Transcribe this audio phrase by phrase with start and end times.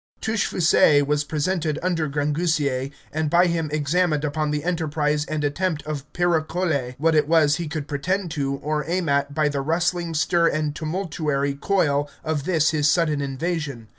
[0.19, 6.11] Touchfaucet was presented unto Grangousier, and by him examined upon the enterprise and attempt of
[6.11, 10.47] Picrochole, what it was he could pretend to, or aim at, by the rustling stir
[10.47, 13.89] and tumultuary coil of this his sudden invasion.